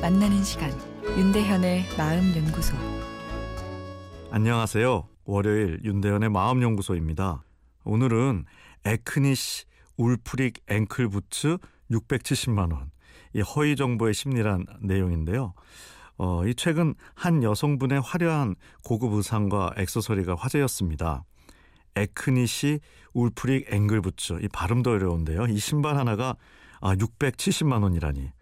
[0.00, 0.72] 만나는 시간
[1.06, 2.74] 윤대현의 마음 연구소
[4.32, 5.08] 안녕하세요.
[5.24, 7.44] 월요일 윤대현의 마음 연구소입니다.
[7.84, 8.44] 오늘은
[8.84, 9.66] 에크니시
[9.96, 11.58] 울프릭 앵클 부츠
[11.92, 12.90] 670만 원.
[13.34, 15.54] 이 허위 정보의 심리란 내용인데요.
[16.18, 21.22] 어, 이 최근 한 여성분의 화려한 고급 의상과 액세서리가 화제였습니다.
[21.94, 22.80] 에크니시
[23.12, 24.40] 울프릭 앵클 부츠.
[24.42, 25.46] 이 발음도 어려운데요.
[25.46, 26.34] 이 신발 하나가
[26.80, 28.32] 아, 670만 원이라니.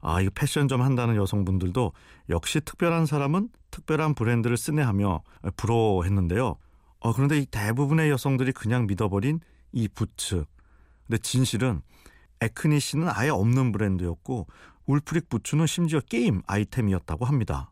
[0.00, 1.92] 아, 이거 패션점 한다는 여성분들도
[2.30, 5.22] 역시 특별한 사람은 특별한 브랜드를 쓰네 하며
[5.56, 6.56] 부러워했는데요.
[7.00, 9.40] 어, 그런데 이 대부분의 여성들이 그냥 믿어버린
[9.72, 10.44] 이 부츠.
[11.06, 11.82] 근데 진실은
[12.40, 14.46] 에크니시는 아예 없는 브랜드였고
[14.86, 17.70] 울프릭 부츠는 심지어 게임 아이템이었다고 합니다.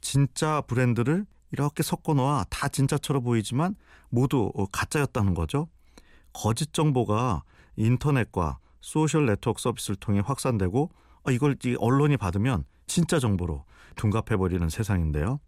[0.00, 3.74] 진짜 브랜드를 이렇게 섞어 놓아 다 진짜처럼 보이지만
[4.08, 5.68] 모두 가짜였다는 거죠.
[6.32, 7.42] 거짓 정보가
[7.76, 10.90] 인터넷과 소셜 네트워크 서비스를 통해 확산되고 어,
[11.28, 13.64] 이걸 언론이 받으면 진짜 정보로
[13.96, 15.40] 둔갑해버리는 세상인데요.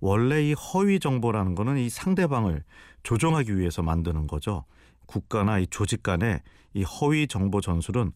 [0.00, 2.64] 원래 이 허위 정보라는 거는 이 상대방을
[3.02, 4.64] 조종하기 위해서 만드는 거죠.
[5.06, 6.40] 국가나 이 조직 간의
[6.72, 8.12] 이 허위 정보 전술은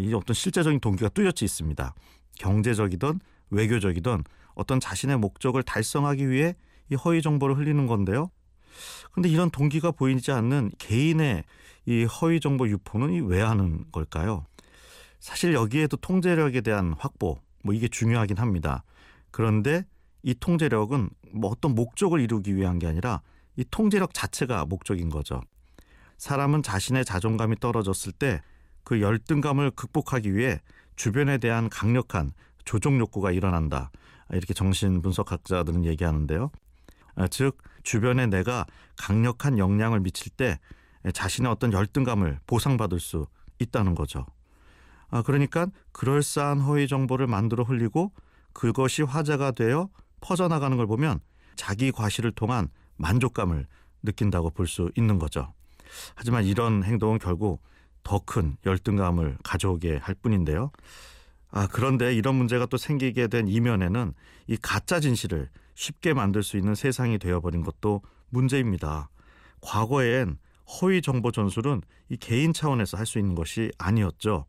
[0.00, 1.94] 이 어떤 실제적인 동기가 뚜렷이 있습니다.
[2.38, 4.24] 경제적이든 외교적이든
[4.54, 6.54] 어떤 자신의 목적을 달성하기 위해
[6.90, 8.30] 이 허위 정보를 흘리는 건데요.
[9.12, 11.44] 근데 이런 동기가 보이지 않는 개인의
[11.86, 14.44] 이 허위 정보 유포는 왜 하는 걸까요?
[15.26, 18.84] 사실 여기에도 통제력에 대한 확보 뭐 이게 중요하긴 합니다.
[19.30, 19.84] 그런데
[20.22, 23.22] 이 통제력은 뭐 어떤 목적을 이루기 위한 게 아니라
[23.56, 25.40] 이 통제력 자체가 목적인 거죠.
[26.18, 28.40] 사람은 자신의 자존감이 떨어졌을 때
[28.86, 30.60] 그 열등감을 극복하기 위해
[30.94, 32.30] 주변에 대한 강력한
[32.64, 33.90] 조종 욕구가 일어난다.
[34.30, 36.52] 이렇게 정신 분석학자들은 얘기하는데요.
[37.16, 38.64] 아, 즉 주변에 내가
[38.96, 40.60] 강력한 영향을 미칠 때
[41.12, 43.26] 자신의 어떤 열등감을 보상받을 수
[43.58, 44.24] 있다는 거죠.
[45.10, 48.12] 아, 그러니까 그럴싸한 허위 정보를 만들어 흘리고
[48.52, 49.88] 그것이 화제가 되어
[50.20, 51.20] 퍼져나가는 걸 보면
[51.56, 53.66] 자기 과시를 통한 만족감을
[54.02, 55.52] 느낀다고 볼 수 있는 거죠.
[56.14, 57.62] 하지만 이런 행동은 결국
[58.02, 60.70] 더 큰 열등감을 가져오게 할 뿐인데요.
[61.50, 64.12] 아, 그런데 이런 문제가 또 생기게 된 이면에는
[64.46, 69.08] 이 가짜 진실을 쉽게 만들 수 있는 세상이 되어버린 것도 문제입니다.
[69.60, 70.38] 과거엔
[70.80, 74.46] 허위 정보 전술은 이 개인 차원에서 할 수 있는 것이 아니었죠.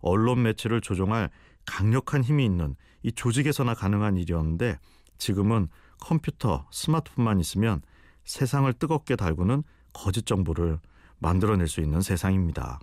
[0.00, 1.30] 언론 매체를 조종할
[1.66, 4.78] 강력한 힘이 있는 이 조직에서나 가능한 일이었는데
[5.18, 5.68] 지금은
[6.00, 7.82] 컴퓨터, 스마트폰만 있으면
[8.24, 9.62] 세상을 뜨겁게 달구는
[9.92, 10.78] 거짓 정보를
[11.18, 12.80] 만들어낼 수 있는 세상입니다.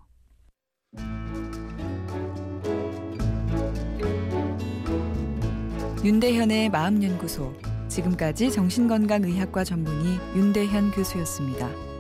[6.03, 7.53] 윤대현의 마음연구소
[7.87, 11.96] 지금까지 정신건강의학과 전문의 윤대현 교수였습니다.